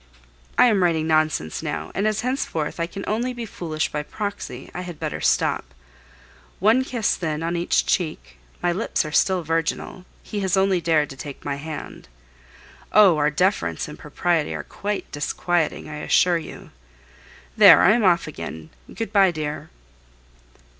I 0.57 0.65
am 0.65 0.81
writing 0.81 1.05
nonsense 1.05 1.61
now, 1.61 1.91
and 1.93 2.07
as 2.07 2.21
henceforth 2.21 2.79
I 2.79 2.87
can 2.87 3.03
only 3.07 3.33
be 3.33 3.45
foolish 3.45 3.91
by 3.91 4.01
proxy, 4.01 4.71
I 4.73 4.81
had 4.81 4.99
better 4.99 5.21
stop. 5.21 5.75
One 6.57 6.83
kiss, 6.83 7.15
then, 7.15 7.43
on 7.43 7.55
each 7.55 7.85
cheek 7.85 8.37
my 8.63 8.71
lips 8.71 9.05
are 9.05 9.11
still 9.11 9.43
virginal, 9.43 10.05
he 10.23 10.39
has 10.39 10.57
only 10.57 10.81
dared 10.81 11.11
to 11.11 11.15
take 11.15 11.45
my 11.45 11.57
hand. 11.57 12.07
Oh! 12.91 13.17
our 13.19 13.29
deference 13.29 13.87
and 13.87 13.99
propriety 13.99 14.55
are 14.55 14.63
quite 14.63 15.11
disquieting, 15.11 15.87
I 15.87 15.97
assure 15.97 16.39
you. 16.39 16.71
There, 17.55 17.83
I 17.83 17.91
am 17.91 18.03
off 18.03 18.25
again.... 18.25 18.71
Good 18.91 19.13
bye, 19.13 19.29
dear. 19.29 19.69